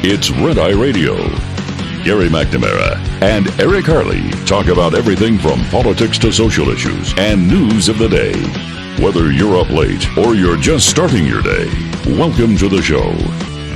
[0.00, 1.16] it's Red Eye Radio.
[2.04, 7.88] Gary McNamara and Eric Harley talk about everything from politics to social issues and news
[7.88, 8.32] of the day.
[9.02, 11.66] Whether you're up late or you're just starting your day,
[12.06, 13.12] welcome to the show.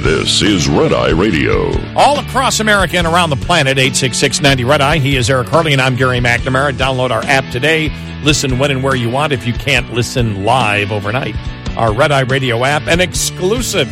[0.03, 1.73] This is Red Eye Radio.
[1.97, 4.99] All across America and around the planet, 86690 Red Eye.
[4.99, 6.73] He is Eric Harley, and I'm Gary McNamara.
[6.73, 7.91] Download our app today.
[8.23, 11.37] Listen when and where you want if you can't listen live overnight.
[11.77, 13.89] Our Red Eye Radio app, an exclusive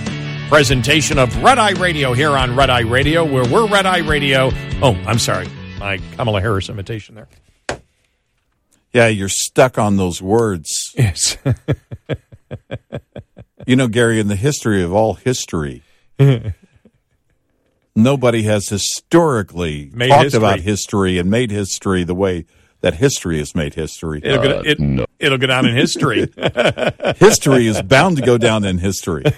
[0.50, 4.50] presentation of Red Eye Radio here on Red Eye Radio, where we're Red Eye Radio.
[4.82, 5.46] Oh, I'm sorry.
[5.78, 7.28] My Kamala Harris imitation there.
[8.92, 10.92] Yeah, you're stuck on those words.
[10.96, 11.38] Yes.
[13.66, 15.82] You know, Gary, in the history of all history,
[17.94, 20.38] nobody has historically Made talked history.
[20.38, 22.46] about history and made history the way
[22.80, 24.20] that history has made history.
[24.22, 26.32] It'll, go, it, it'll go down in history.
[27.16, 29.24] history is bound to go down in history.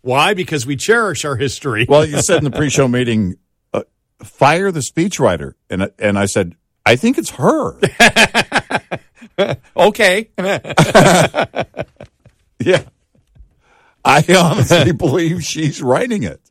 [0.00, 0.34] Why?
[0.34, 1.86] Because we cherish our history.
[1.88, 3.36] Well, you said in the pre-show meeting,
[3.74, 3.82] uh,
[4.22, 7.78] fire the speechwriter, and and I said, I think it's her.
[9.76, 10.30] okay.
[12.60, 12.82] yeah,
[14.04, 16.47] I honestly believe she's writing it.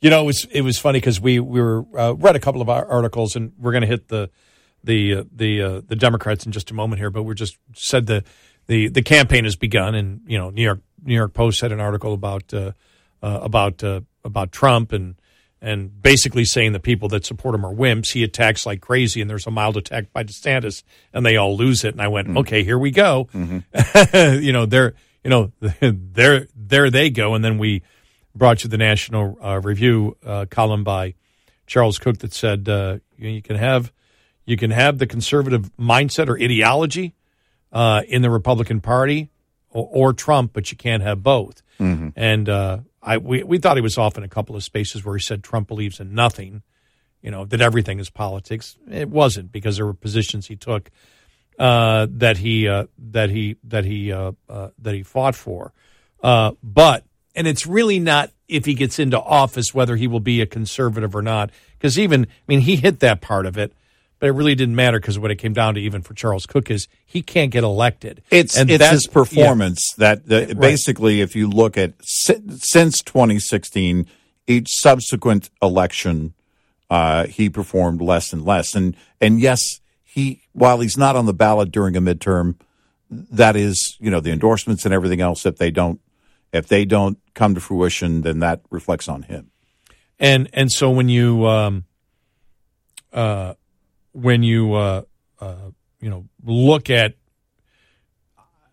[0.00, 2.60] You know, it was it was funny because we we were uh, read a couple
[2.60, 4.30] of our articles, and we're going to hit the
[4.84, 7.10] the uh, the uh, the Democrats in just a moment here.
[7.10, 8.24] But we're just said the
[8.66, 11.80] the the campaign has begun, and you know, New York New York Post had an
[11.80, 12.72] article about uh,
[13.22, 15.16] uh, about uh, about Trump and
[15.60, 18.12] and basically saying the people that support him are wimps.
[18.12, 21.84] He attacks like crazy, and there's a mild attack by DeSantis, and they all lose
[21.84, 21.94] it.
[21.94, 23.28] And I went, okay, here we go.
[24.14, 27.82] you know, there you know there there they go, and then we
[28.36, 31.14] brought you the National uh, Review uh, column by
[31.66, 33.92] Charles Cooke that said uh, you, you can have
[34.44, 37.14] you can have the conservative mindset or ideology
[37.72, 39.30] uh, in the Republican Party
[39.70, 41.62] or, or Trump, but you can't have both.
[42.16, 45.16] And uh, I we we thought he was off in a couple of spaces where
[45.16, 46.62] he said Trump believes in nothing,
[47.22, 48.76] you know, that everything is politics.
[48.90, 50.90] It wasn't because there were positions he took
[51.58, 55.72] uh, that he uh, that he that he uh, uh, that he fought for.
[56.22, 57.04] Uh, but
[57.36, 61.14] and it's really not if he gets into office whether he will be a conservative
[61.14, 61.50] or not.
[61.78, 63.72] Because even I mean he hit that part of it,
[64.18, 66.70] but it really didn't matter because what it came down to even for Charles Cooke
[66.70, 68.22] is he can't get elected.
[68.30, 74.06] It's and it's his performance that that basically, if you look at since 2016,
[74.46, 76.34] each subsequent election,
[76.88, 78.74] uh, he performed less and less.
[78.74, 82.54] And and yes, he while he's not on the ballot during a midterm,
[83.10, 85.44] that is you know the endorsements and everything else.
[85.44, 86.00] If they don't
[86.56, 89.50] if they don't come to fruition, then that reflects on him.
[90.18, 91.84] and and so when you um
[93.12, 93.54] uh
[94.12, 95.02] when you uh
[95.40, 97.14] uh you know look at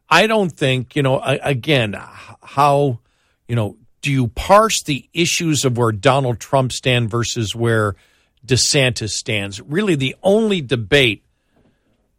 [0.09, 1.95] i don't think you know again
[2.41, 2.99] how
[3.47, 7.95] you know do you parse the issues of where donald trump stands versus where
[8.45, 11.23] desantis stands really the only debate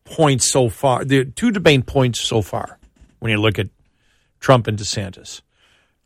[0.05, 2.79] points so far the two debate points so far
[3.21, 3.69] when you look at
[4.41, 5.41] trump and desantis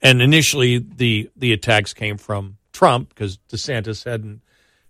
[0.01, 4.41] and initially the the attacks came from Trump because DeSantis hadn't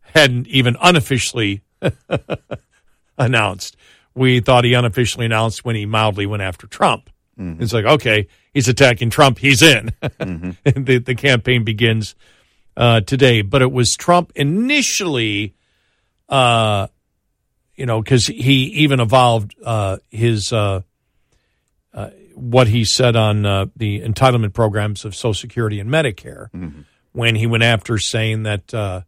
[0.00, 1.62] hadn't even unofficially
[3.18, 3.76] announced.
[4.14, 7.10] We thought he unofficially announced when he mildly went after Trump.
[7.60, 9.92] It's like okay, he's attacking Trump, he's in.
[10.00, 12.14] the the campaign begins
[12.76, 15.54] uh, today, but it was Trump initially.
[16.28, 16.88] Uh,
[17.74, 20.80] you know, because he even evolved uh, his uh,
[22.38, 26.48] what he said on uh, the entitlement programs of Social Security and Medicare
[27.12, 29.02] when he went after saying that uh,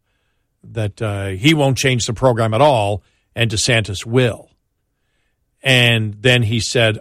[0.63, 3.01] that uh, he won't change the program at all,
[3.35, 4.49] and DeSantis will.
[5.63, 6.99] And then he said,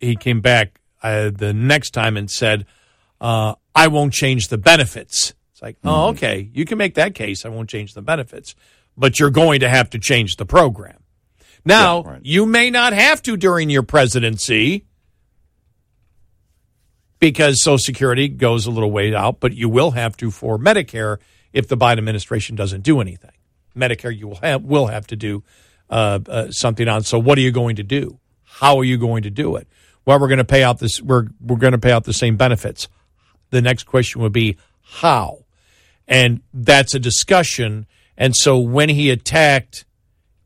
[0.00, 2.66] he came back uh, the next time and said,
[3.20, 5.34] uh, I won't change the benefits.
[5.52, 6.16] It's like, oh, Mm-hmm.
[6.16, 7.44] okay, you can make that case.
[7.44, 8.54] I won't change the benefits,
[8.96, 10.98] but you're going to have to change the program.
[11.64, 12.20] Now, Yeah, right.
[12.24, 14.84] you may not have to during your presidency
[17.18, 21.18] because Social Security goes a little way out, but you will have to for Medicare
[21.52, 23.32] if the Biden administration doesn't do anything.
[23.76, 25.42] Medicare, you will have will have to do
[25.90, 27.02] uh, uh, something on.
[27.02, 28.18] So, what are you going to do?
[28.44, 29.68] How are you going to do it?
[30.04, 31.00] Well, we're going to pay out this.
[31.00, 32.88] We're we're going to pay out the same benefits.
[33.50, 35.44] The next question would be how,
[36.06, 37.86] and that's a discussion.
[38.16, 39.84] And so, when he attacked,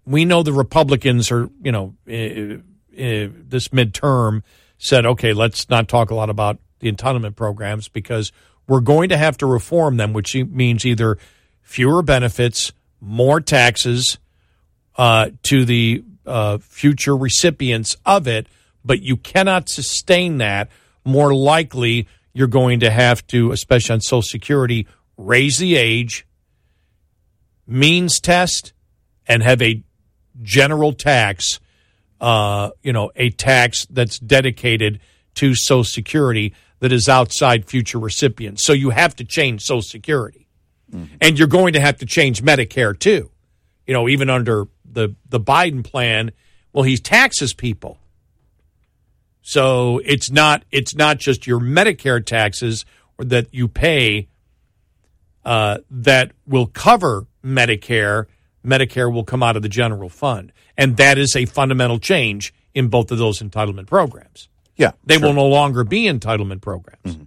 [0.04, 2.60] we know the Republicans are, you know, uh,
[2.92, 4.42] this midterm
[4.82, 8.32] said, okay, let's not talk a lot about the entitlement programs because
[8.67, 11.19] we're going to have to reform them, which means either
[11.62, 14.19] fewer benefits, more taxes
[14.96, 18.49] uh, to the uh, future recipients of it,
[18.84, 20.69] but you cannot sustain that.
[21.05, 26.26] More likely, you're going to have to, especially on Social Security, raise the age,
[27.69, 28.73] means test,
[29.29, 29.84] and have a
[30.43, 31.61] general tax,
[32.22, 35.00] uh, you know, a tax that's dedicated
[35.34, 38.64] to Social Security that is outside future recipients.
[38.64, 40.46] So you have to change Social Security.
[41.20, 43.30] And you're going to have to change Medicare too.
[43.86, 46.32] You know, even under the, the Biden plan,
[46.72, 47.98] well, he taxes people.
[49.42, 52.84] So it's not it's not just your Medicare taxes
[53.19, 54.28] that you pay
[55.44, 58.26] uh, that will cover Medicare.
[58.64, 62.88] Medicare will come out of the general fund, and that is a fundamental change in
[62.88, 64.48] both of those entitlement programs.
[64.76, 65.28] Yeah, They sure.
[65.28, 67.24] will no longer be entitlement programs mm-hmm.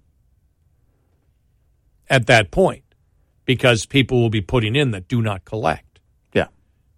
[2.10, 2.84] at that point
[3.46, 6.00] because people will be putting in that do not collect
[6.34, 6.48] Yeah,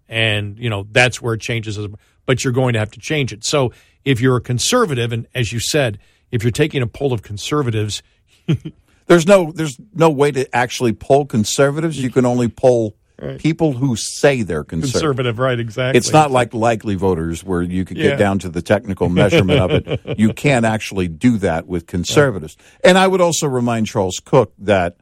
[0.08, 1.78] and you know that's where it changes
[2.24, 3.72] but you're going to have to change it so
[4.06, 5.98] if you're a conservative and as you said
[6.30, 8.02] if you're taking a poll of conservatives
[9.08, 12.00] there's no there's no way to actually poll conservatives.
[12.00, 12.94] You can only poll
[13.38, 14.92] people who say they're conservative.
[15.00, 18.10] conservative right exactly It's not like likely voters where you could Yeah.
[18.10, 20.00] get down to the technical measurement of it.
[20.18, 22.56] You can't actually do that with conservatives.
[22.84, 24.96] And I would also remind Charles Cooke that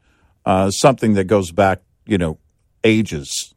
[0.45, 2.39] uh, something that goes back, you know,
[2.85, 3.55] ages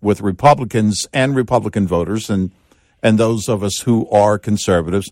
[0.00, 2.50] with Republicans and Republican voters and
[3.02, 5.10] and those of us who are conservatives.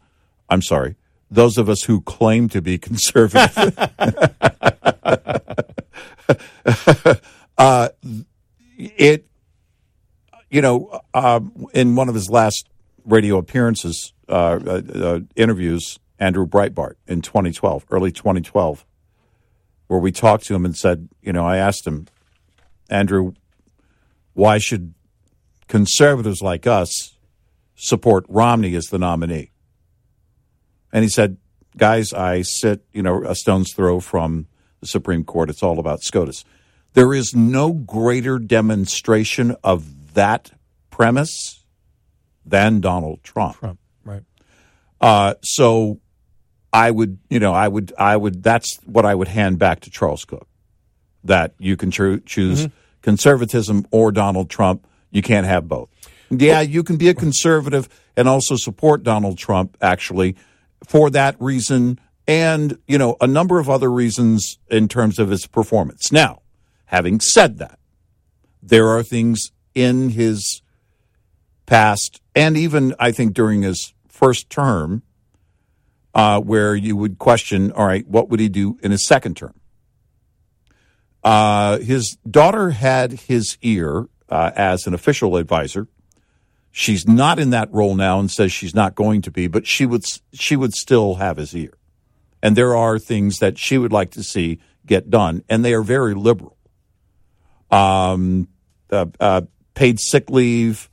[0.49, 0.97] I'm sorry,
[1.31, 3.57] those of us who claim to be conservative.
[7.59, 7.89] uh,
[8.97, 9.27] it
[10.53, 11.41] you know, uh,
[11.73, 12.69] in one of his last
[13.07, 18.85] radio appearances, uh, uh, uh, interviews, Andrew Breitbart in 2012, early 2012,
[19.87, 22.07] where we talked to him and said, you know, I asked him,
[22.91, 23.33] Andrew,
[24.35, 24.93] why should
[25.69, 27.17] conservatives like us
[27.75, 29.53] support Romney as the nominee?
[30.93, 31.39] And he said,
[31.79, 34.49] guys, I sit, you know, a stone's throw from
[34.81, 35.49] the Supreme Court.
[35.49, 36.45] It's all about SCOTUS.
[36.95, 40.53] There is no greater demonstration of that
[40.91, 41.65] premise
[42.45, 43.57] than Donald Trump.
[43.59, 44.23] Trump, right
[45.01, 46.01] Uh, so
[46.73, 49.91] I would, you know, I would, I would, that's what I would hand back to
[49.91, 50.49] Charles Cooke
[51.25, 52.69] that you can choo- choose
[53.01, 54.87] conservatism or Donald Trump.
[55.11, 55.89] You can't have both.
[56.31, 60.37] Yeah, you can be a conservative and also support Donald Trump, actually,
[60.87, 65.47] for that reason and, you know, a number of other reasons in terms of his
[65.47, 66.13] performance.
[66.13, 66.42] Now,
[66.93, 67.79] having said that,
[68.63, 70.61] there are things in his
[71.65, 75.03] past and even, I think, during his first term
[76.15, 79.55] uh, where you would question, all right, what would he do in his second term?
[81.25, 85.89] Uh, his daughter had his ear uh, as an official advisor.
[86.71, 89.87] She's not in that role now, and says she's not going to be, but she
[89.87, 91.75] would she would still have his ear.
[92.43, 95.83] And there are things that she would like to see get done, and they are
[95.83, 96.57] very liberal.
[97.73, 98.49] Um,
[98.91, 99.43] uh, uh,
[99.75, 100.91] paid sick leave,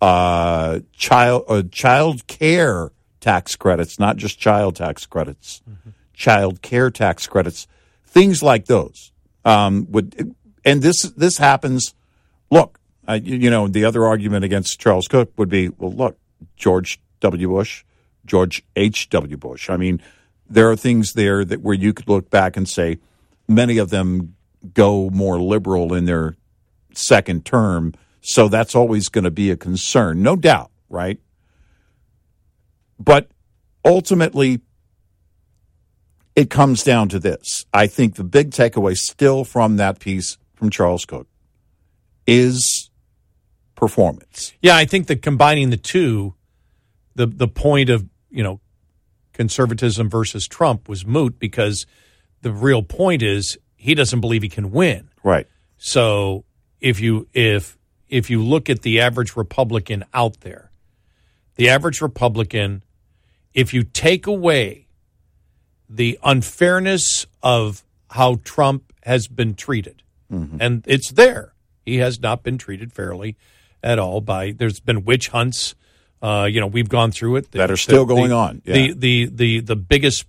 [0.00, 5.62] uh, child uh, child care tax credits, not just child tax credits,
[6.14, 7.66] child care tax credits,
[8.06, 9.12] things like those.
[9.44, 10.34] Um, would
[10.64, 11.94] and this this happens.
[12.50, 16.18] Look, uh, you, you know, the other argument against Charles Cooke would be, well, look,
[16.56, 17.48] George W.
[17.48, 17.84] Bush,
[18.24, 19.08] George H.
[19.10, 19.36] W.
[19.36, 19.70] Bush.
[19.70, 20.00] I mean,
[20.48, 22.98] there are things there that where you could look back and say
[23.48, 24.36] many of them
[24.74, 26.36] go more liberal in their
[26.92, 31.18] second term, so that's always going to be a concern, no doubt, right?
[32.98, 33.30] But
[33.84, 34.60] ultimately,
[36.36, 37.64] it comes down to this.
[37.72, 41.28] I think the big takeaway still from that piece from Charles Cooke
[42.26, 42.90] is
[43.74, 44.52] performance.
[44.60, 46.34] Yeah, I think that combining the two,
[47.14, 48.60] the the point of you know
[49.32, 51.86] conservatism versus Trump was moot because
[52.42, 55.08] the real point is he doesn't believe he can win.
[55.24, 55.46] Right.
[55.78, 56.44] So
[56.80, 60.70] if you if if you look at the average Republican out there,
[61.56, 62.82] the average Republican,
[63.54, 64.86] if you take away
[65.88, 72.56] the unfairness of how Trump has been treated, and it's there, he has not been
[72.58, 73.36] treated fairly
[73.82, 74.20] at all.
[74.20, 75.74] By there's been witch hunts.
[76.22, 78.74] Uh, you know, we've gone through it That are still the- going on, yeah.
[78.74, 80.26] The the the the biggest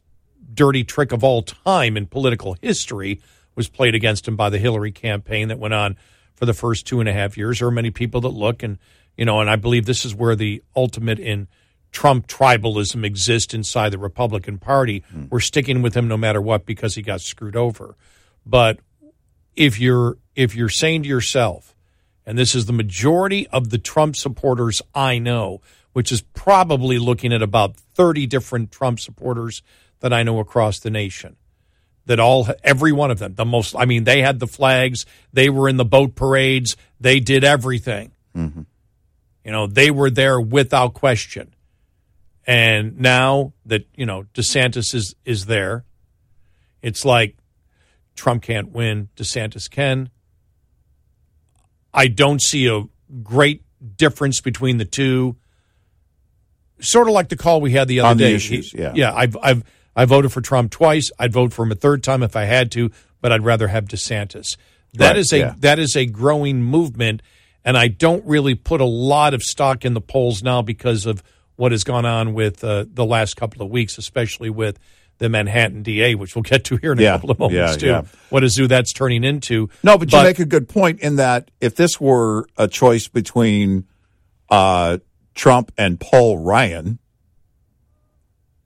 [0.54, 3.20] dirty trick of all time in political history
[3.56, 5.98] was played against him by the Hillary campaign that went on
[6.36, 7.60] for the first two and a half years.
[7.60, 8.78] There are many people that look and
[9.18, 11.48] you know, and I believe this is where the ultimate in
[11.92, 15.04] Trump tribalism exists inside the Republican Party.
[15.12, 15.26] Hmm.
[15.30, 17.96] We're sticking with him no matter what because he got screwed over.
[18.46, 18.80] But
[19.56, 21.76] if you're if you're saying to yourself,
[22.26, 25.62] and this is the majority of the Trump supporters I know,
[25.94, 29.62] which is probably looking at about 30 different Trump supporters
[30.00, 31.36] that I know across the nation.
[32.08, 35.50] That all, every one of them, the most, I mean, they had the flags, they
[35.50, 38.12] were in the boat parades, they did everything.
[38.36, 38.64] Mm-hmm.
[39.46, 41.54] You know, they were there without question.
[42.48, 45.86] And now that, you know, DeSantis is, is there,
[46.82, 47.38] it's like
[48.16, 50.10] Trump can't win, DeSantis can.
[51.94, 52.84] I don't see a
[53.22, 53.64] great
[53.96, 55.36] difference between the two.
[56.80, 58.34] Sort of like the call we had the other On the day.
[58.34, 58.94] issues, yeah.
[58.96, 59.14] yeah.
[59.14, 59.64] I've I've
[59.96, 61.12] I voted for Trump twice.
[61.20, 63.86] I'd vote for him a third time if I had to, but I'd rather have
[63.86, 64.58] DeSantis.
[64.96, 65.54] That Right, is a yeah.
[65.60, 67.22] that is a growing movement,
[67.64, 71.24] and I don't really put a lot of stock in the polls now because of
[71.56, 74.80] what has gone on with uh, the last couple of weeks, especially with
[75.20, 77.78] the Manhattan DA, which we'll get to here in a Yeah, couple of moments yeah,
[77.78, 77.86] too.
[77.88, 78.02] yeah.
[78.32, 79.70] What a zoo that's turning into.
[79.84, 83.86] No, but, you make a good point in that if this were a choice between
[84.50, 84.98] uh,
[85.36, 86.98] Trump and Paul Ryan,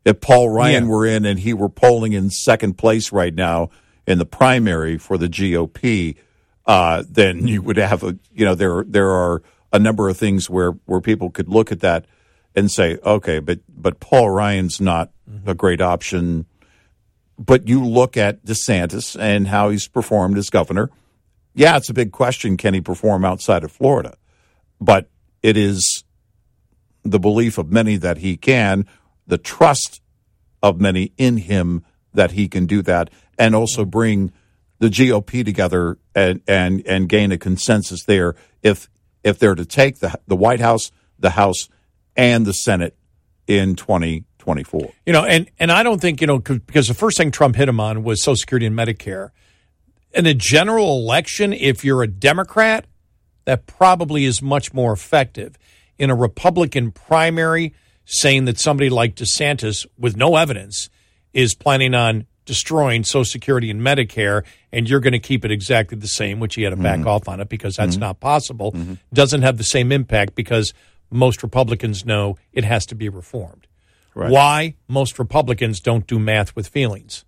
[0.05, 0.89] if Paul Ryan Yeah.
[0.89, 3.69] were in and he were polling in second place right now
[4.07, 6.15] in the primary for the GOP,
[6.67, 9.41] uh, then you would have a you know there there are
[9.73, 12.05] a number of things where where people could look at that
[12.55, 15.11] and say, okay, but but Paul Ryan's not
[15.45, 16.45] a great option.
[17.37, 20.89] But you look at DeSantis and how he's performed as governor.
[21.53, 22.55] Yeah, it's a big question.
[22.55, 24.15] Can he perform outside of Florida?
[24.79, 25.09] But
[25.43, 26.05] it is
[27.03, 28.85] the belief of many that he can,
[29.27, 30.01] the trust
[30.61, 34.31] of many in him that he can do that, and also bring
[34.79, 38.35] the GOP together and and and gain a consensus there.
[38.63, 38.89] If
[39.23, 41.69] if they're to take the the White House, the House,
[42.15, 42.95] and the Senate
[43.47, 44.91] in twenty twenty four.
[45.05, 47.55] You know, and and I don't think you know 'cause- because the first thing Trump
[47.55, 49.29] hit him on was Social Security and Medicare.
[50.13, 52.85] In a general election, if you're a Democrat,
[53.45, 55.57] that probably is much more effective.
[55.97, 57.73] In a Republican primary,
[58.05, 60.89] saying that somebody like DeSantis, with no evidence,
[61.33, 65.97] is planning on destroying Social Security and Medicare, and you're going to keep it exactly
[65.97, 67.07] the same, which he had to back mm-hmm.
[67.07, 68.01] off on it because that's mm-hmm.
[68.01, 68.93] not possible, mm-hmm.
[69.13, 70.73] doesn't have the same impact because
[71.09, 73.67] most Republicans know it has to be reformed.
[74.13, 74.31] Right.
[74.31, 77.25] Why most Republicans don't do math with feelings.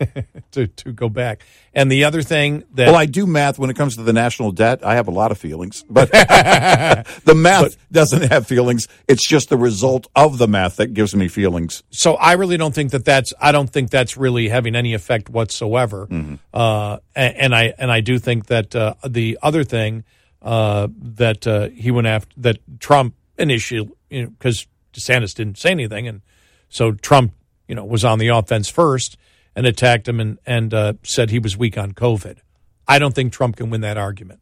[0.52, 1.42] to to go back.
[1.72, 4.52] And the other thing that Well, I do math when it comes to the national
[4.52, 4.84] debt.
[4.84, 8.88] I have a lot of feelings, but the math doesn't have feelings.
[9.08, 11.82] It's just the result of the math that gives me feelings.
[11.90, 15.28] so I really don't think that that's I don't think that's really having any effect
[15.28, 16.08] whatsoever.
[16.52, 20.04] Uh, and, and I and I do think that uh, the other thing
[20.42, 25.70] uh, that uh, he went after that Trump initially you know because DeSantis didn't say
[25.70, 26.20] anything and
[26.68, 27.32] so Trump
[27.66, 29.16] you know was on the offense first
[29.56, 32.38] and attacked him and and uh, said he was weak on COVID.
[32.86, 34.40] I don't think Trump can win that argument.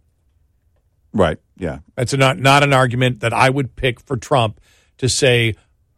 [1.12, 1.38] Right.
[1.57, 1.78] Yeah.
[1.95, 4.61] That's not not an argument that I would pick for Trump
[4.99, 5.54] to say.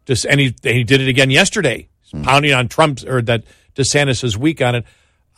[0.07, 1.89] Just and he, he did it again yesterday,
[2.23, 3.45] pounding on Trump's or that
[3.75, 4.85] DeSantis is weak on it.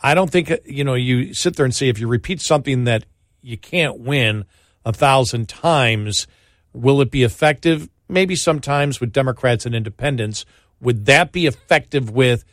[0.01, 0.95] I don't think you know.
[0.95, 3.05] You sit there and say if you repeat something that
[3.41, 4.45] you can't win
[4.83, 6.27] a thousand times,
[6.73, 7.89] will it be effective?
[8.09, 10.45] Maybe sometimes with Democrats and independents.
[10.81, 12.43] Would that be effective with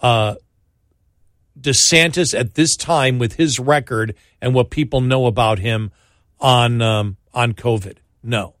[0.00, 0.36] uh,
[1.60, 5.90] DeSantis at this time with his record and what people know about him
[6.40, 7.96] on um, on COVID?
[8.22, 8.54] No.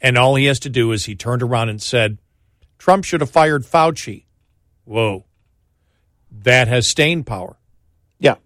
[0.00, 2.18] And all he has to do is he turned around and said,
[2.78, 4.24] Trump should have fired Fauci.
[4.84, 5.24] Whoa.
[6.30, 7.56] That has staying power.
[8.18, 8.36] Yeah.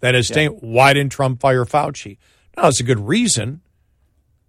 [0.00, 0.52] That has staying.
[0.52, 2.16] Why didn't Trump fire Fauci?
[2.56, 3.60] Now, it's a good reason.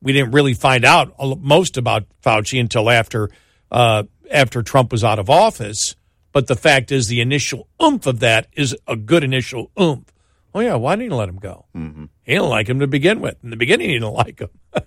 [0.02, 3.30] We didn't really find out most about Fauci until after
[3.72, 5.96] uh, after Trump was out of office.
[6.36, 10.12] But the fact is, the initial oomph of that is a good initial oomph.
[10.54, 11.64] Oh yeah, why didn't you let him go?
[11.74, 12.06] Mm-hmm.
[12.24, 13.38] He didn't like him to begin with.
[13.42, 14.50] In the beginning, he didn't like him.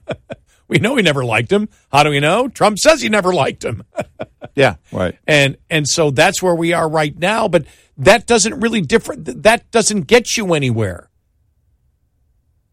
[0.69, 1.71] we know he never liked him.
[1.91, 2.49] How do we know?
[2.49, 3.83] Trump says he never liked him.
[4.55, 5.17] Yeah, right.
[5.25, 7.47] and and so that's where we are right now.
[7.47, 7.65] But
[7.97, 9.15] that doesn't really differ.
[9.17, 11.11] That doesn't get you anywhere.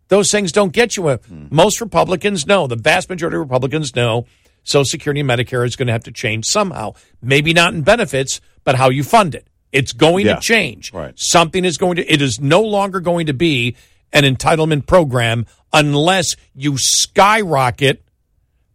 [0.07, 1.09] Those things don't get you.
[1.09, 2.65] A, Most Republicans know.
[2.65, 4.25] The vast majority of Republicans know.
[4.65, 6.93] Social Security and Medicare is going to have to change somehow.
[7.21, 9.47] Maybe not in benefits, but how you fund it.
[9.71, 10.91] It's going Yeah, to change.
[10.93, 11.13] right.
[11.17, 12.11] Something is going to.
[12.11, 13.75] It is no longer going to be
[14.11, 18.03] an entitlement program unless you skyrocket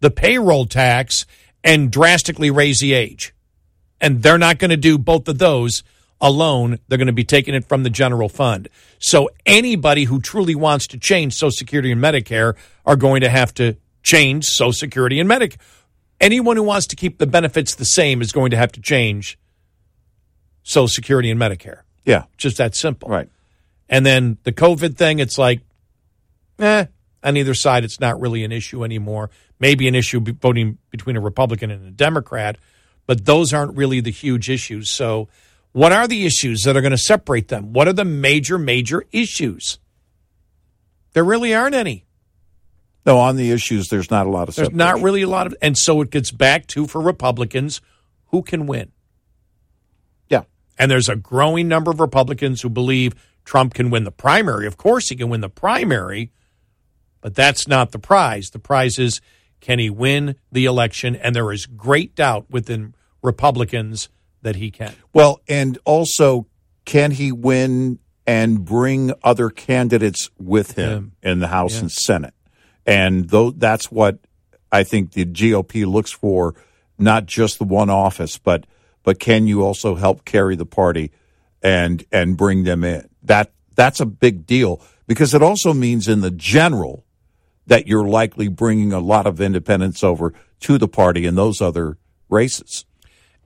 [0.00, 1.26] the payroll tax
[1.62, 3.34] and drastically raise the age.
[4.00, 5.82] And they're not going to do both of those
[6.20, 6.78] alone.
[6.88, 8.68] They're going to be taking it from the general fund.
[8.98, 12.56] So anybody who truly wants to change Social Security and Medicare
[12.86, 15.58] are going to have to change Social Security and Medicare.
[16.20, 19.38] Anyone who wants to keep the benefits the same is going to have to change
[20.62, 21.80] Social Security and Medicare.
[22.04, 23.08] Yeah, Just that simple.
[23.08, 23.28] right.
[23.88, 25.60] And then the COVID thing, it's like,
[26.60, 26.86] eh,
[27.22, 29.30] on either side, it's not really an issue anymore.
[29.58, 32.56] Maybe an issue voting between a Republican and a Democrat,
[33.06, 34.88] but those aren't really the huge issues.
[34.90, 35.28] So,
[35.72, 37.72] what are the issues that are going to separate them?
[37.72, 39.78] What are the major, major issues?
[41.12, 42.06] There really aren't any.
[43.06, 44.54] No, on the issues, there's not a lot of.
[44.54, 47.80] There's not really a lot of, and so it gets back to for Republicans
[48.26, 48.92] who can win.
[50.80, 54.66] Yeah, And there's a growing number of Republicans who believe Trump can win the primary.
[54.66, 56.30] Of course, he can win the primary,
[57.20, 58.50] but that's not the prize.
[58.50, 59.20] The prize is
[59.60, 61.14] can he win the election?
[61.16, 64.08] And there is great doubt within Republicans
[64.42, 64.94] that he can.
[65.12, 66.46] Well, and also,
[66.86, 71.80] can he win and bring other candidates with him in the House Yeah.
[71.80, 72.34] and Senate?
[72.86, 74.18] And though that's what
[74.72, 76.54] I think the GOP looks for,
[76.98, 78.64] not just the one office, but
[79.02, 81.10] but can you also help carry the party
[81.62, 83.08] and and bring them in?
[83.22, 87.04] That that's a big deal because it also means in the general
[87.66, 91.98] that you're likely bringing a lot of independents over to the party in those other
[92.28, 92.84] races.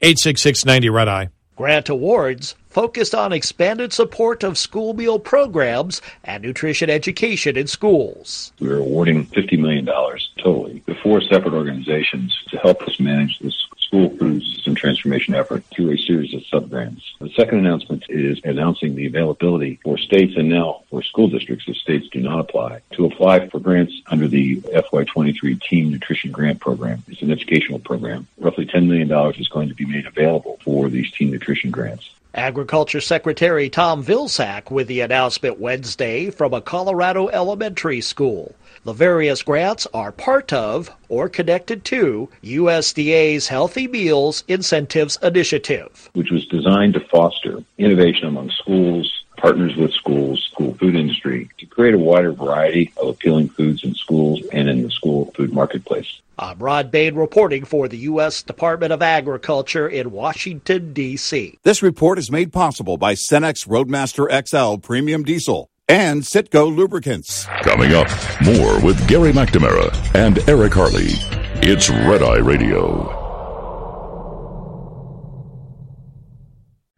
[0.03, 1.29] 86690 Red Eye.
[1.57, 8.53] Grant awards focused on expanded support of school meal programs and nutrition education in schools.
[8.59, 13.55] We're awarding $50 million totally to four separate organizations to help us manage this
[13.95, 17.15] school food system transformation effort through a series of sub-grants.
[17.21, 21.77] The second announcement is announcing the availability for states and now for school districts if
[21.77, 27.05] states do not apply to apply for grants under the FY23 Team Nutrition Grant Program.
[27.07, 28.27] It's an educational program.
[28.39, 32.11] Roughly $10 million is going to be made available for these team nutrition grants.
[32.35, 38.57] Agriculture Secretary Tom Vilsack with the announcement Wednesday from a Colorado elementary school.
[38.85, 46.11] The various grants are part of or connected to USDA's Healthy Meals Incentives Initiative.
[46.13, 51.65] which was designed to foster innovation among schools, partners with schools, school food industry, to
[51.65, 56.21] create a wider variety of appealing foods in schools and in the school food marketplace.
[56.39, 58.43] I'm Rod Bain reporting for the U.S.
[58.43, 61.59] Department of Agriculture in Washington, D.C.
[61.63, 67.47] This report is made possible by Cenex Roadmaster XL Premium Diesel and Sitco Lubricants.
[67.63, 68.09] Coming up,
[68.45, 71.11] more with Gary McNamara and Eric Harley.
[71.67, 73.21] It's Red Eye Radio.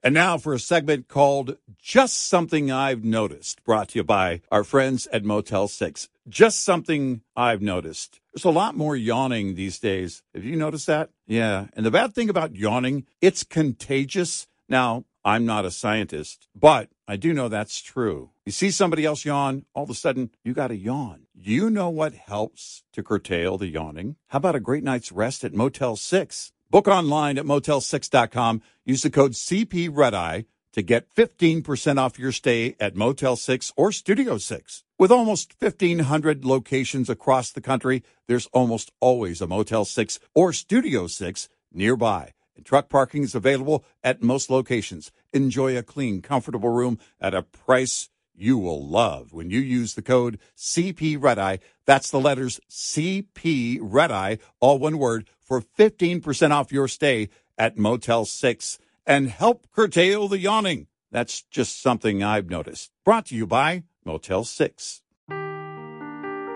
[0.03, 4.62] And now for a segment called Just Something I've Noticed, brought to you by our
[4.62, 6.09] friends at Motel 6.
[6.29, 8.20] Just something I've noticed.
[8.33, 10.22] There's a lot more yawning these days.
[10.33, 11.11] Have you noticed that?
[11.27, 11.66] Yeah.
[11.72, 14.46] And the bad thing about yawning, it's contagious.
[14.68, 18.30] Now, I'm not a scientist, but I do know that's true.
[18.44, 21.26] You see somebody else yawn, all of a sudden you got to yawn.
[21.34, 24.16] You know what helps to curtail the yawning?
[24.28, 26.52] How about a great night's rest at Motel 6?
[26.68, 28.60] Book online at motel6.com.
[28.84, 34.36] Use the code CPREDEye to get 15% off your stay at Motel 6 or Studio
[34.36, 34.82] 6.
[34.98, 41.06] With almost 1,500 locations across the country, there's almost always a Motel 6 or Studio
[41.06, 42.32] 6 nearby.
[42.56, 45.12] And truck parking is available at most locations.
[45.37, 50.01] Enjoy a clean, comfortable room at a price you will love when you use the
[50.01, 51.59] code CP Red Eye.
[51.85, 57.77] That's the letters CP Red Eye, all one word, for 15% off your stay at
[57.77, 60.87] Motel 6 and help curtail the yawning.
[61.12, 62.90] That's just something I've noticed.
[63.05, 65.03] Brought to you by Motel 6.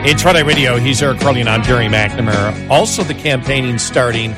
[0.00, 0.78] It's Red Eye Radio.
[0.78, 2.70] He's Eric Harley and I'm Gary McNamara.
[2.70, 4.34] Also, the campaigning starting.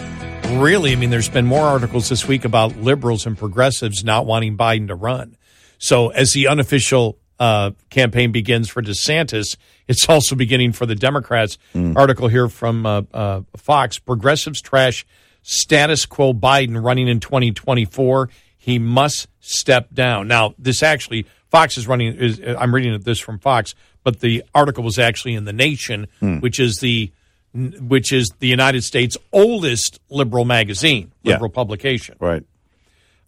[0.58, 4.56] Really, I mean, there's been more articles this week about liberals and progressives not wanting
[4.56, 5.36] Biden to run.
[5.78, 11.56] So, as the unofficial uh, campaign begins for DeSantis, it's also beginning for the Democrats.
[11.94, 15.06] Article here from uh, uh, Fox: Progressives trash
[15.42, 18.28] status quo Biden running in 2024.
[18.56, 20.26] He must step down.
[20.26, 22.14] Now, this actually Fox is running.
[22.16, 26.58] Is I'm reading this from Fox, but the article was actually in the Nation, which
[26.60, 27.10] is the
[27.52, 31.32] which is the United States' oldest liberal magazine, Yeah.
[31.34, 32.44] liberal publication Right.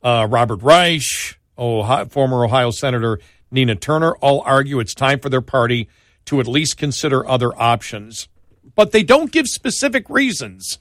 [0.02, 3.18] uh, Robert Reich, Ohio, former Ohio Senator
[3.50, 5.88] Nina Turner, all argue it's time for their party
[6.26, 8.28] to at least consider other options.
[8.76, 10.78] But they don't give specific reasons.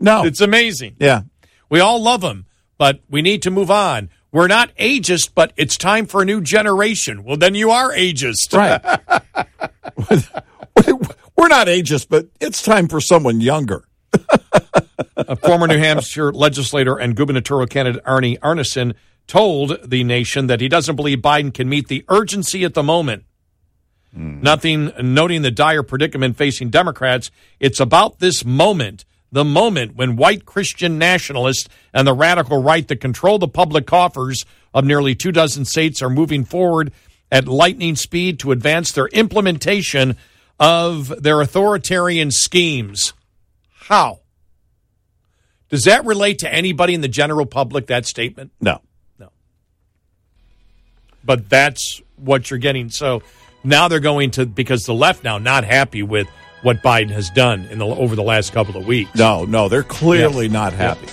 [0.00, 0.24] No.
[0.24, 0.96] It's amazing.
[0.98, 1.22] yeah.
[1.68, 2.46] We all love them,
[2.78, 4.08] but we need to move on.
[4.32, 7.22] We're not ageist, but it's time for a new generation.
[7.22, 8.56] Well, then you are ageist.
[8.56, 8.80] Right.
[11.36, 13.84] We're not ageist, but it's time for someone younger.
[15.16, 18.94] A former New Hampshire legislator and gubernatorial candidate Arnie Arnesen
[19.26, 23.24] told the nation that he doesn't believe Biden can meet the urgency at the moment.
[24.14, 24.40] Hmm.
[24.40, 27.30] Nothing noting the dire predicament facing Democrats.
[27.60, 33.00] It's about this moment, the moment when white Christian nationalists and the radical right that
[33.00, 36.92] control the public coffers of nearly two dozen states are moving forward
[37.30, 40.16] at lightning speed to advance their implementation
[40.60, 43.14] of their authoritarian schemes.
[43.72, 44.20] How?
[45.70, 48.52] Does that relate to anybody in the general public, that statement?
[48.60, 48.82] No.
[49.18, 49.30] No.
[51.24, 52.90] But that's what you're getting.
[52.90, 53.22] So
[53.64, 56.28] now they're going to, because the left now not happy with
[56.62, 59.14] what Biden has done in the, over the last couple of weeks.
[59.14, 61.08] No, no, they're clearly not happy.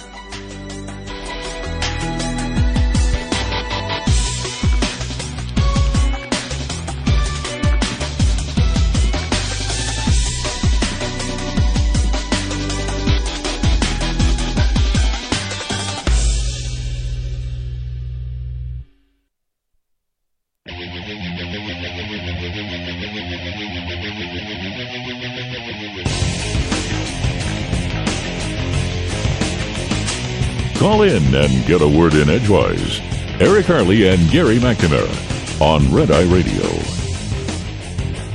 [30.89, 32.99] Call in and get a word in edgewise.
[33.39, 36.65] Eric Harley and Gary McNamara on Red Eye Radio.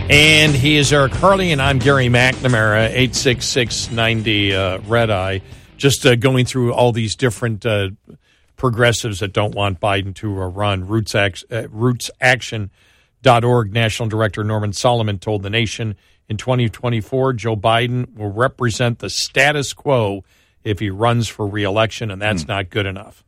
[0.08, 5.40] And he is Eric Harley, and I'm Gary McNamara, 86690 uh, Red Eye.
[5.78, 7.88] Just uh, going through all these different uh,
[8.54, 10.86] progressives that don't want Biden to uh, run.
[10.86, 15.96] Roots, Act, uh, RootsAction.org National Director Norman Solomon told the nation
[16.28, 20.22] in 2024 Joe Biden will represent the status quo
[20.64, 23.24] if he runs for reelection, and that's not good enough.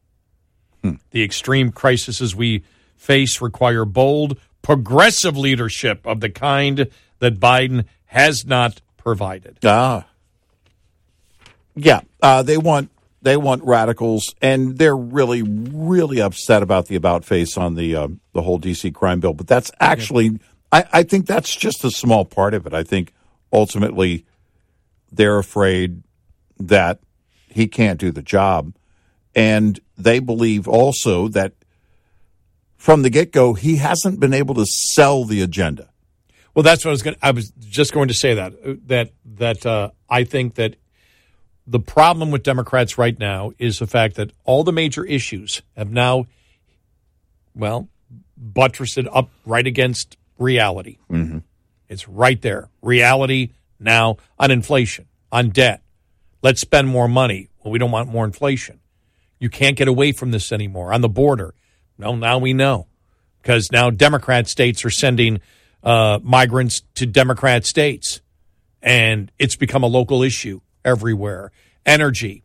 [1.10, 2.64] The extreme crises we
[2.96, 9.58] face require bold, progressive leadership of the kind that Biden has not provided.
[9.64, 10.06] Ah.
[11.74, 17.24] Yeah, uh, they want they want radicals, and they're really really upset about the about
[17.24, 19.34] face on the um, the whole DC crime bill.
[19.34, 20.40] But that's actually,
[20.72, 22.72] I, I think that's just a small part of it.
[22.72, 23.12] I think
[23.52, 24.24] ultimately
[25.12, 26.02] they're afraid
[26.58, 27.00] that
[27.56, 28.74] he can't do the job,
[29.34, 31.54] and they believe also that
[32.76, 35.88] from the get go he hasn't been able to sell the agenda.
[36.54, 37.16] Well, that's what I was going.
[37.22, 40.76] I was just going to say that uh, that that uh, I think that
[41.66, 45.90] the problem with Democrats right now is the fact that all the major issues have
[45.90, 46.26] now,
[47.54, 47.88] well,
[48.36, 50.98] buttressed it up right against reality.
[51.10, 51.38] Mm-hmm.
[51.88, 52.68] It's right there.
[52.82, 55.82] Reality now on inflation, on debt.
[56.46, 57.48] Let's spend more money.
[57.58, 58.78] Well, we don't want more inflation.
[59.40, 60.92] You can't get away from this anymore.
[60.92, 61.56] On the border,
[61.98, 62.86] well, now we know
[63.42, 65.40] because now Democrat states are sending
[65.82, 68.20] uh, migrants to Democrat states,
[68.80, 71.50] and it's become a local issue everywhere.
[71.84, 72.44] Energy.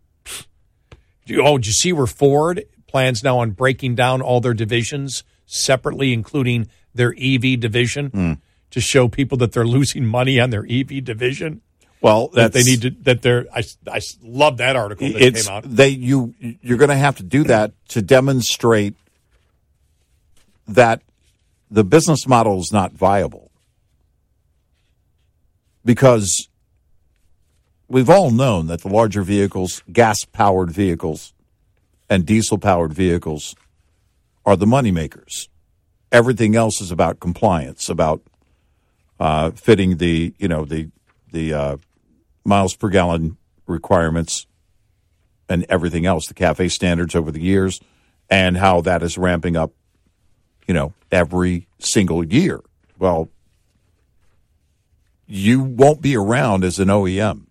[1.37, 6.11] Oh, did you see where Ford plans now on breaking down all their divisions separately,
[6.11, 11.61] including their EV division, to show people that they're losing money on their EV division?
[12.01, 12.89] Well, That they need to.
[12.89, 13.45] That they're.
[13.53, 15.63] I, I love that article that it's came out.
[15.67, 18.95] they you you're going to have to do that to demonstrate
[20.67, 21.01] that
[21.69, 23.51] the business model is not viable
[25.85, 26.49] because
[27.87, 31.33] we've all known that the larger vehicles gas powered vehicles
[32.09, 33.55] and diesel powered vehicles
[34.45, 35.49] are the money makers
[36.11, 38.21] everything else is about compliance about
[39.19, 40.89] uh, fitting the you know the
[41.31, 41.77] the uh,
[42.43, 44.47] miles per gallon requirements
[45.49, 47.81] and everything else, the cafe standards over the years,
[48.29, 49.73] and how that is ramping up,
[50.67, 52.61] you know, every single year.
[52.97, 53.29] Well,
[55.27, 57.47] you won't be around as an OEM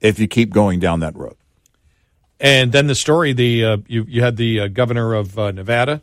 [0.00, 1.36] if you keep going down that road.
[2.40, 6.00] And then the story: the uh, you you had the uh, governor of uh, Nevada.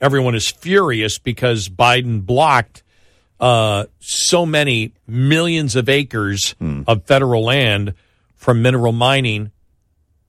[0.00, 2.83] Everyone is furious because Biden blocked
[3.40, 6.54] uh, so many millions of acres
[6.86, 7.94] of federal land
[8.36, 9.50] from mineral mining,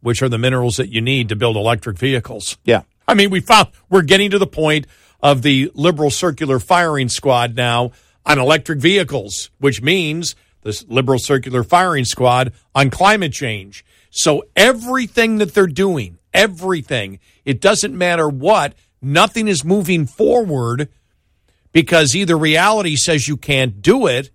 [0.02, 2.58] which are the minerals that you need to build electric vehicles.
[2.64, 2.82] Yeah.
[3.08, 4.88] I mean, we found we're getting to the point
[5.22, 7.92] of the liberal circular firing squad now
[8.26, 13.86] on electric vehicles, which means this liberal circular firing squad on climate change.
[14.10, 20.90] So everything that they're doing, everything, it doesn't matter what, nothing is moving forward
[21.76, 24.30] because either reality says you can't do it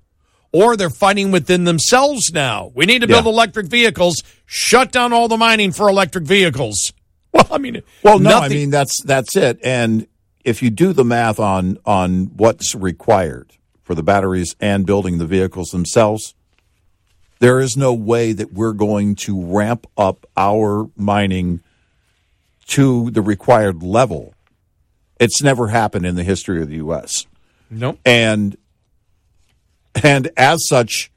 [0.53, 2.71] or they're fighting within themselves now.
[2.75, 3.31] We need to build Yeah.
[3.33, 6.93] electric vehicles, shut down all the mining for electric vehicles.
[7.33, 9.61] Well, I mean, Well, no, I mean that's that's it.
[9.63, 10.09] And
[10.45, 13.53] if you do the math on on what's required
[13.85, 16.35] for the batteries and building the vehicles themselves,
[17.39, 21.61] there is no way that we're going to ramp up our mining
[22.67, 24.35] to the required level.
[25.21, 27.27] It's never happened in the history of the U.S.
[27.71, 27.99] Nope.
[28.05, 28.57] and
[30.03, 31.11] and as such,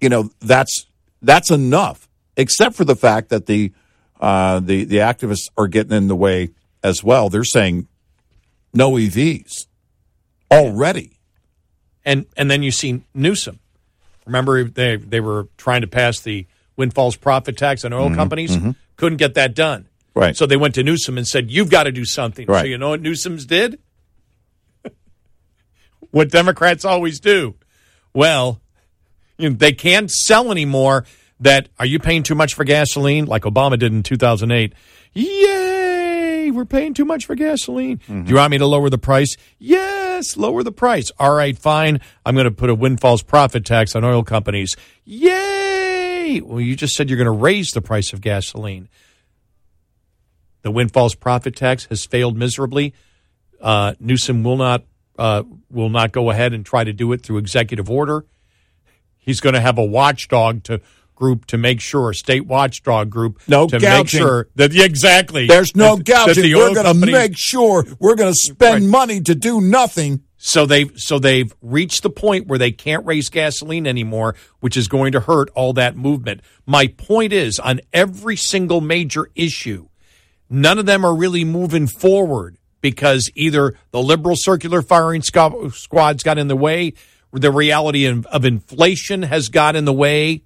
[0.00, 0.86] you know that's
[1.22, 2.08] that's enough.
[2.36, 3.72] Except for the fact that the
[4.20, 6.50] uh, the the activists are getting in the way
[6.82, 7.28] as well.
[7.28, 7.88] They're saying
[8.74, 9.66] no EVs
[10.50, 11.18] already.
[12.04, 13.58] and and then you see Newsom.
[14.26, 18.56] Remember they they were trying to pass the windfalls profit tax on oil companies,
[18.96, 19.82] couldn't get that done.
[19.82, 20.36] Mm-hmm, Right.
[20.36, 22.90] So they went to Newsom and said, "You've got to do something." So you know
[22.90, 23.78] what Newsom's did?
[26.10, 27.54] What Democrats always do.
[28.14, 28.60] Well,
[29.36, 31.04] you know, they can't sell anymore.
[31.40, 34.72] That are you paying too much for gasoline, like Obama did in two thousand eight?
[35.12, 36.50] Yay!
[36.50, 38.00] We're paying too much for gasoline.
[38.08, 39.36] Do you want me to lower the price?
[39.58, 41.12] Yes, lower the price.
[41.16, 42.00] All right, fine.
[42.26, 44.74] I'm going to put a windfalls profit tax on oil companies.
[45.04, 46.40] Yay!
[46.40, 48.88] Well, you just said you're going to raise the price of gasoline.
[50.62, 52.94] The windfalls profit tax has failed miserably.
[53.60, 54.82] Uh, Newsom will not
[55.18, 58.24] uh, will not go ahead and try to do it through executive order.
[59.16, 60.80] He's going to have a watchdog to
[61.14, 65.48] group to make sure, a state watchdog group No to make sure that exactly.
[65.48, 66.42] There's no that- that gouging.
[66.44, 68.90] the We're going to make sure we're going to spend Right.
[68.90, 70.22] money to do nothing.
[70.40, 74.86] So they've so they've reached the point where they can't raise gasoline anymore, which is
[74.86, 76.42] going to hurt all that movement.
[76.64, 79.88] My point is, on every single major issue,
[80.48, 86.38] none of them are really moving forward because either the liberal circular firing squads got
[86.38, 86.94] in the way,
[87.32, 90.42] the reality of, inflation has got in the way,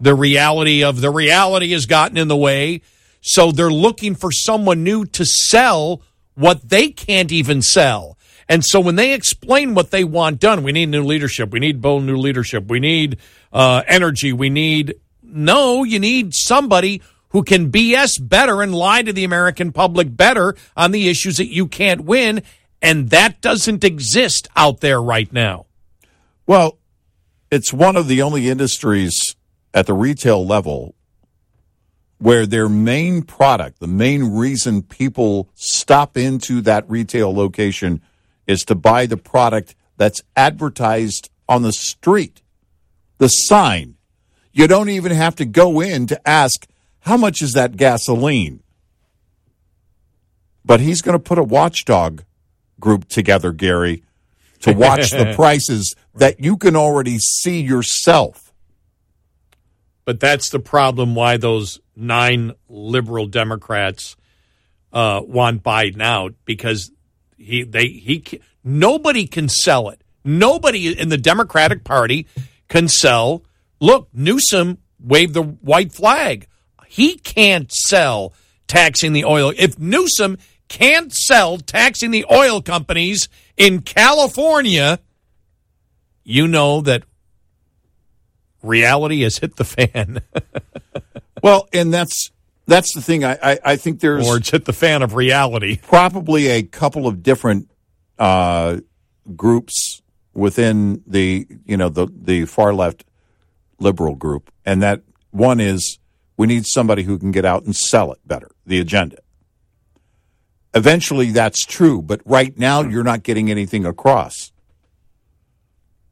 [0.00, 2.82] the reality of the reality has gotten in the way.
[3.20, 6.02] So they're looking for someone new to sell
[6.34, 8.18] what they can't even sell.
[8.48, 11.50] And so when they explain what they want done, we need new leadership.
[11.50, 12.66] We need bold new leadership.
[12.68, 13.18] We need
[13.52, 14.32] uh, energy.
[14.32, 15.84] We need no.
[15.84, 17.00] You need somebody
[17.34, 21.52] who can BS better and lie to the American public better on the issues that
[21.52, 22.40] you can't win,
[22.80, 25.66] and that doesn't exist out there right now.
[26.46, 26.78] Well,
[27.50, 29.34] it's one of the only industries
[29.74, 30.94] at the retail level
[32.18, 38.00] where their main product, the main reason people stop into that retail location
[38.46, 42.42] is to buy the product that's advertised on the street,
[43.18, 43.96] the sign.
[44.52, 46.68] You don't even have to go in to ask,
[47.04, 48.62] how much is that gasoline?
[50.64, 52.24] But he's going to put a watchdog
[52.80, 54.04] group together, Gary,
[54.60, 58.54] to watch the prices that you can already see yourself.
[60.06, 64.16] But that's the problem why those nine liberal Democrats
[64.90, 66.90] uh, want Biden out because
[67.36, 70.00] he they he nobody can sell it.
[70.24, 72.26] Nobody in the Democratic Party
[72.68, 73.44] can sell.
[73.78, 76.46] Look, Newsom waved the white flag.
[76.94, 78.34] He can't sell
[78.68, 79.52] taxing the oil.
[79.58, 85.00] If Newsom can't sell taxing the oil companies in California,
[86.22, 87.02] you know that
[88.62, 90.20] reality has hit the fan,
[91.42, 92.30] Well, and that's
[92.68, 93.24] that's the thing.
[93.24, 95.80] I I, I think there's or it's hit the fan of reality.
[95.82, 97.68] probably a couple of different
[98.20, 98.78] uh,
[99.34, 100.00] groups
[100.32, 103.04] within the you know the the far left
[103.80, 105.02] liberal group, and that
[105.32, 105.98] one is
[106.36, 109.18] we need somebody who can get out and sell it better, the agenda.
[110.74, 114.50] Eventually, that's true, but right now you're not getting anything across.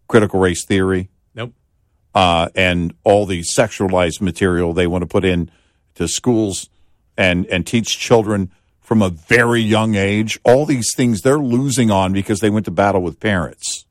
[0.07, 1.53] Critical race theory, Nope.
[2.15, 5.51] uh, and all the sexualized material they want to put in
[5.95, 6.69] to schools
[7.17, 10.39] and and teach children from a very young age.
[10.45, 13.87] All these things they're losing on because they went to battle with parents.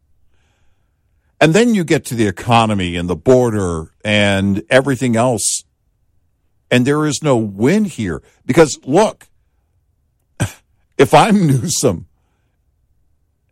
[1.40, 5.64] And then you get to the economy and the border and everything else.
[6.72, 8.24] And there is no win here.
[8.46, 9.28] Because look,
[10.98, 12.08] if I'm Newsom,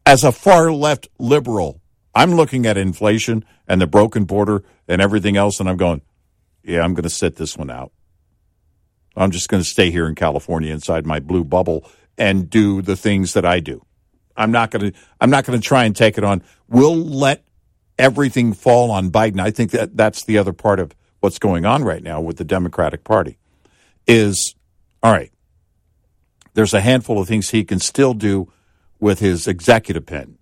[0.06, 1.82] as a far left liberal,
[2.16, 6.02] I'm looking at inflation and the broken border and everything else, and I'm going,
[6.64, 7.92] yeah, I'm going to sit this one out.
[9.16, 11.86] I'm just going to stay here in California inside my blue bubble
[12.18, 13.86] and do the things that I do.
[14.36, 15.00] I'm not going to.
[15.20, 16.42] I'm not going to try and take it on.
[16.70, 17.44] We'll let
[17.98, 19.40] everything fall on Biden.
[19.40, 22.44] I think that that's the other part of what's going on right now with the
[22.44, 23.38] Democratic Party.
[24.08, 24.56] Is
[25.04, 25.32] all right.
[26.54, 28.52] There's a handful of things he can still do
[29.00, 30.38] with his executive pen,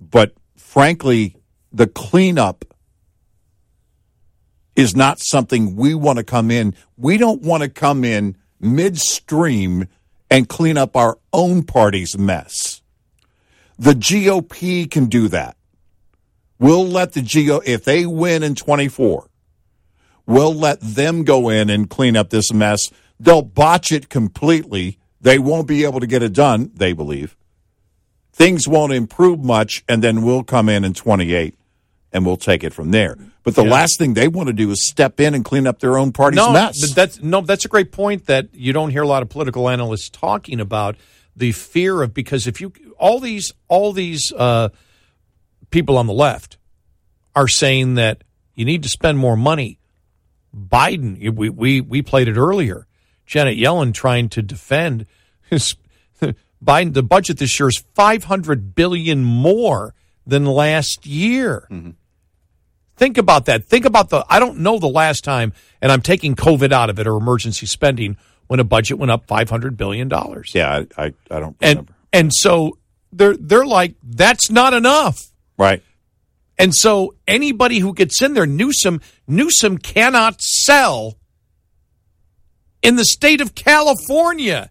[0.00, 1.36] but frankly,
[1.72, 2.64] the cleanup
[4.74, 6.74] is not something we want to come in.
[6.96, 9.88] We don't want to come in midstream
[10.30, 12.82] and clean up our own party's mess.
[13.78, 15.56] The GOP can do that.
[16.58, 19.28] We'll let the GO if they win in 24,
[20.26, 22.90] we'll let them go in and clean up this mess.
[23.20, 24.98] They'll botch it completely.
[25.20, 27.36] They won't be able to get it done, they believe.
[28.32, 31.54] Things won't improve much, and then we'll come in in 28
[32.12, 33.16] and we'll take it from there.
[33.42, 33.70] But the Yeah.
[33.70, 36.36] last thing they want to do is step in and clean up their own party's
[36.38, 36.80] no, mess.
[36.80, 39.68] but that's no, that's a great point that you don't hear a lot of political
[39.68, 40.96] analysts talking about
[41.36, 44.70] the fear of because if you all these all these uh,
[45.70, 46.56] people on the left
[47.34, 48.22] are saying that
[48.54, 49.78] you need to spend more money.
[50.56, 52.86] Biden, we we we played it earlier.
[53.26, 55.06] Janet Yellen trying to defend
[55.50, 55.76] his
[56.64, 56.94] Biden.
[56.94, 59.94] The budget this year is five hundred billion more
[60.26, 61.66] than last year.
[61.70, 61.90] Mm-hmm.
[62.96, 63.64] Think about that.
[63.66, 64.24] Think about the.
[64.28, 65.52] I don't know the last time,
[65.82, 69.26] and I'm taking COVID out of it or emergency spending when a budget went up
[69.26, 70.52] five hundred billion dollars.
[70.54, 71.60] yeah, I, I, I don't remember.
[71.60, 72.78] and and so
[73.12, 75.30] they're they're like that's not enough.
[75.58, 75.82] Right.
[76.58, 81.16] And so anybody who gets in there, Newsom Newsom cannot sell
[82.82, 84.70] in the state of California.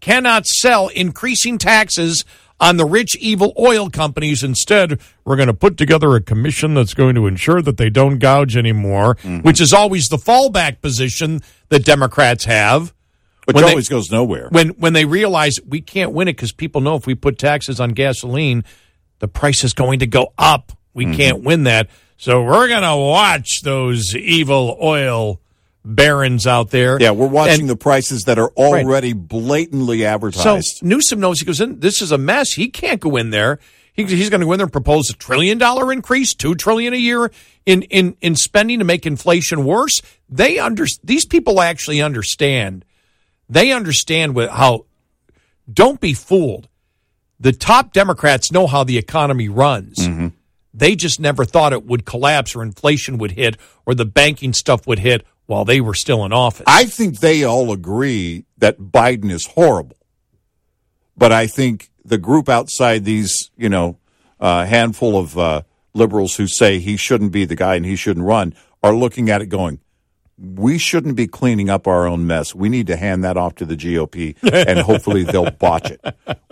[0.00, 2.24] Cannot sell increasing taxes
[2.58, 4.42] on the rich, evil oil companies.
[4.42, 8.18] Instead, we're going to put together a commission that's going to ensure that they don't
[8.18, 9.38] gouge anymore, mm-hmm.
[9.40, 12.94] which is always the fallback position that Democrats have.
[13.44, 14.48] Which When they- always goes nowhere.
[14.50, 17.80] when when they realize we can't win it because people know if we put taxes
[17.80, 18.64] on gasoline,
[19.20, 20.72] the price is going to go up.
[20.92, 21.14] We Mm-hmm.
[21.14, 25.40] can't win that, so we're gonna watch those evil oil
[25.84, 27.00] barons out there.
[27.00, 30.76] yeah, we're watching And the prices that are already blatantly advertised.
[30.78, 30.86] So.
[30.86, 31.80] Newsom knows he goes in.
[31.80, 32.52] This is a mess.
[32.52, 33.58] He can't go in there.
[33.94, 36.92] He, he's going to go in there and propose a trillion dollar increase, two trillion
[36.92, 37.30] a year
[37.66, 40.02] in in in spending to make inflation worse.
[40.28, 42.84] They under these people actually understand.
[43.48, 44.86] They understand what how.
[45.72, 46.68] Don't be fooled.
[47.40, 50.06] The top Democrats know how the economy runs.
[50.72, 54.86] They just never thought it would collapse or inflation would hit or the banking stuff
[54.86, 56.64] would hit while they were still in office.
[56.66, 59.96] I think they all agree that Biden is horrible.
[61.16, 63.98] But I think the group outside these, you know,
[64.38, 68.24] uh, handful of uh, liberals who say he shouldn't be the guy and he shouldn't
[68.24, 69.80] run are looking at it going,
[70.40, 72.54] we shouldn't be cleaning up our own mess.
[72.54, 76.00] We need to hand that off to the GOP and hopefully they'll botch it.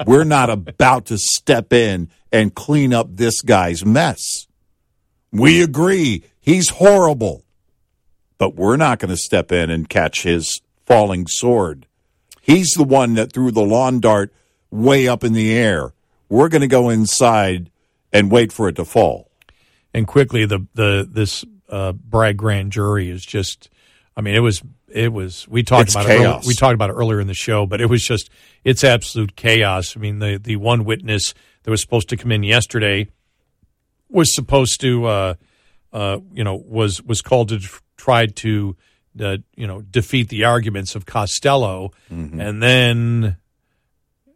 [0.07, 4.46] We're not about to step in and clean up this guy's mess.
[5.33, 7.44] We agree he's horrible,
[8.37, 11.87] but we're not going to step in and catch his falling sword.
[12.42, 14.33] He's the one that threw the lawn dart
[14.70, 15.92] way up in the air.
[16.29, 17.70] We're going to go inside
[18.12, 19.31] and wait for it to fall.
[19.94, 23.70] and quickly the the this uh, Bragg grand jury is just.
[24.18, 26.14] I mean, it was it was we talked It's about it.
[26.16, 28.30] earlier- we talked about it earlier in the show, but it was just
[28.64, 29.97] it's absolute chaos.
[29.97, 33.09] I mean, the the one witness that was supposed to come in yesterday
[34.11, 35.34] was supposed to, uh,
[35.93, 37.61] uh, you know, was was called to
[37.97, 38.76] try to,
[39.20, 41.93] uh, you know, defeat the arguments of Costello,
[42.40, 43.36] and then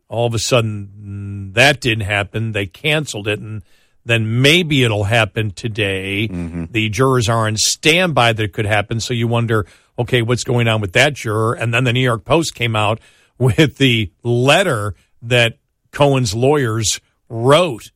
[0.08, 2.52] all of a sudden mm, that didn't happen.
[2.52, 3.64] They canceled it, and
[4.04, 6.26] then maybe it'll happen today.
[6.70, 9.00] The jurors are on standby that it could happen.
[9.00, 9.66] So you wonder,
[9.98, 11.54] okay, what's going on with that juror?
[11.54, 13.00] And then the New York Post came out
[13.38, 15.58] with the letter that
[15.92, 17.90] Cohen's lawyers wrote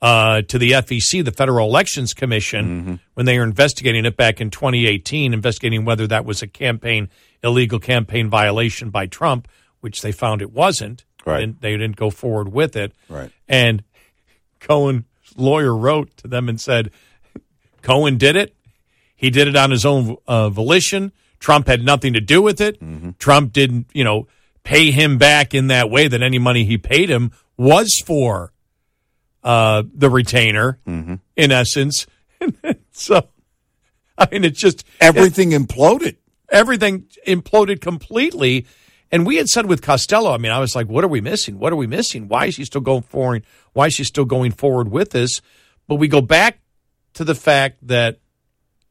[0.00, 4.50] uh, to the FEC, the Federal Elections Commission, when they were investigating it back in
[4.50, 7.08] 2018, investigating whether that was a campaign
[7.44, 9.48] illegal campaign violation by Trump,
[9.80, 11.04] which they found it wasn't.
[11.24, 11.44] Right.
[11.44, 12.92] And they didn't go forward with it.
[13.08, 13.30] Right.
[13.48, 13.84] And
[14.60, 15.04] Cohen's
[15.36, 16.90] lawyer wrote to them and said,
[17.82, 18.54] Cohen did it.
[19.16, 21.12] He did it on his own uh, volition.
[21.38, 22.78] Trump had nothing to do with it.
[23.18, 24.26] Trump didn't, you know,
[24.64, 28.52] pay him back in that way that any money he paid him was for
[29.42, 31.14] uh, the retainer, Mm-hmm.
[31.36, 32.06] in essence.
[32.92, 33.28] so,
[34.16, 36.16] I mean, it's just Everything imploded.
[36.50, 38.66] everything imploded completely.
[39.12, 41.58] And we had said with Costello, I mean, I was like, what are we missing?
[41.58, 42.28] What are we missing?
[42.28, 43.44] Why is she still going forward?
[43.74, 45.42] Why is she still going forward with this?
[45.86, 46.60] But we go back
[47.14, 48.20] to the fact that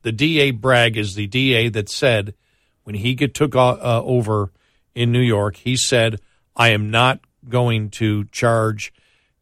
[0.03, 2.35] the DA Bragg is the DA that said
[2.83, 4.51] when he get, took uh, uh, over
[4.93, 6.19] in New York, he said,
[6.55, 8.93] I am not going to charge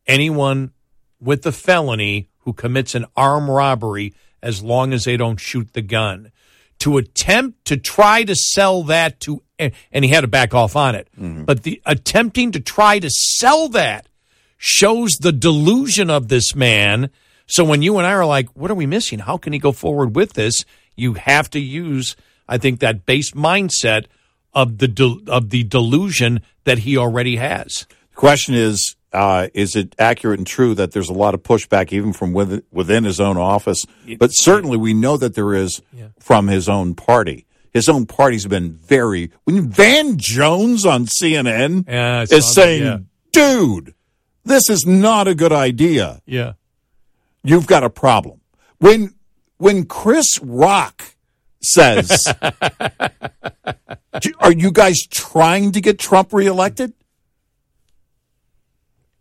[0.08, 0.72] anyone
[1.20, 5.82] with a felony who commits an armed robbery as long as they don't shoot the
[5.82, 6.32] gun.
[6.80, 10.96] To attempt to try to sell that to, and he had to back off on
[10.96, 11.44] it, mm-hmm.
[11.44, 14.08] but the attempting to try to sell that
[14.58, 17.10] shows the delusion of this man.
[17.48, 19.20] So when you and I are like, what are we missing?
[19.20, 20.64] How can he go forward with this?
[20.96, 22.16] You have to use,
[22.48, 24.06] I think, that base mindset
[24.54, 27.88] of the del- of the delusion that he already has.
[28.12, 31.92] The question is, uh, is it accurate and true that there's a lot of pushback
[31.92, 33.86] even from within, within his own office?
[34.20, 35.82] But certainly we know that there is
[36.20, 37.46] from his own party.
[37.72, 39.32] His own party's been very.
[39.44, 42.98] When Van Jones on CNN Yeah, is that, saying, yeah.
[43.32, 43.94] dude,
[44.44, 46.22] this is not a good idea.
[46.26, 46.54] Yeah.
[47.44, 48.42] You've got a problem.
[48.80, 49.14] When
[49.58, 51.16] when Chris Rock
[51.62, 52.34] says,
[54.40, 56.94] "Are you guys trying to get Trump reelected?"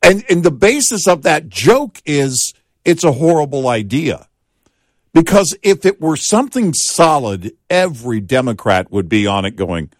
[0.02, 2.52] And and the basis of that joke is
[2.84, 4.26] it's a horrible idea.
[5.14, 9.90] Because if it were something solid, every Democrat would be on it going,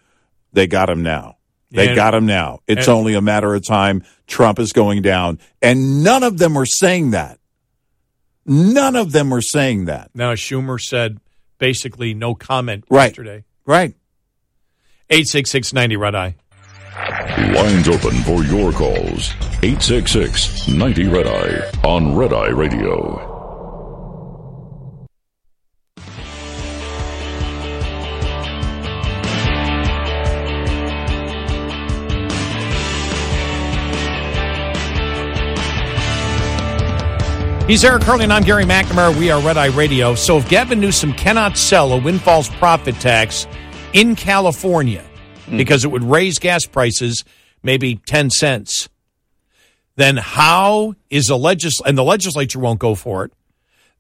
[0.53, 1.37] they got him now.
[1.71, 2.61] They And- got him now.
[2.67, 4.05] It's and- only a matter of time.
[4.27, 5.39] Trump is going down.
[5.61, 7.39] And none of them are saying that.
[8.47, 10.11] None of them are saying that.
[10.15, 11.19] Now Schumer said
[11.59, 13.07] basically no comment Right.
[13.07, 13.45] yesterday.
[13.67, 13.95] Right.
[15.11, 16.37] Eight six six ninety red eye.
[16.99, 19.33] Lines open for your calls.
[19.63, 23.25] 866 90 Red Eye on Red Eye Radio.
[37.69, 39.17] He's Eric Harley and I'm Gary McNamara.
[39.17, 40.17] We are Red Eye Radio.
[40.17, 43.47] So if Gavin Newsom cannot sell a windfall's profit tax
[43.93, 45.08] in California
[45.49, 45.57] Mm.
[45.57, 47.25] because it would raise gas prices
[47.63, 48.89] maybe 10 cents,
[49.97, 53.33] then how is a legis and the legislature won't go for it,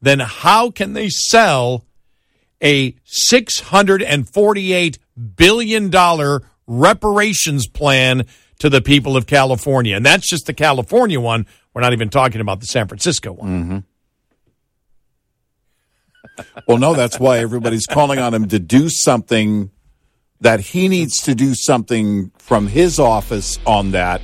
[0.01, 1.84] then how can they sell
[2.61, 2.92] a
[3.32, 4.99] $648
[5.36, 8.26] billion reparations plan
[8.59, 9.96] to the people of California?
[9.96, 11.46] And that's just the California one.
[11.74, 13.49] We're not even talking about the San Francisco one.
[13.49, 13.78] Mm-hmm.
[16.68, 19.70] Well, no, that's why everybody's calling on him to do something
[20.41, 24.20] that he needs to do something from his office on that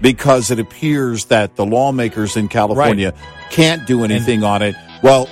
[0.00, 3.12] because it appears that the lawmakers in California
[3.50, 4.74] can't do anything on it.
[5.02, 5.26] Well,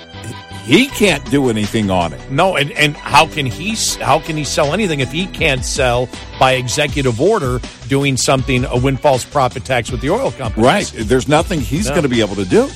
[0.65, 2.31] he can't do anything on it.
[2.31, 6.07] No, and, and how can he how can he sell anything if he can't sell
[6.39, 10.65] by executive order doing something a windfall's profit tax with the oil companies?
[10.65, 10.93] Right.
[11.07, 11.91] There's nothing he's No.
[11.93, 12.69] going to be able to do.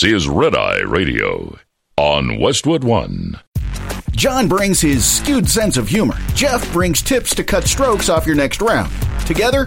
[0.00, 1.58] This is Red Eye Radio
[1.96, 3.40] on Westwood One.
[4.12, 6.14] John brings his skewed sense of humor.
[6.34, 8.92] Jeff brings tips to cut strokes off your next round.
[9.26, 9.66] Together,